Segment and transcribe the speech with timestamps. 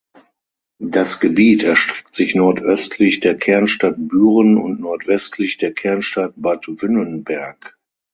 [0.83, 7.77] Das Gebiet erstreckt sich nordöstlich der Kernstadt Büren und nordwestlich der Kernstadt Bad Wünnenberg.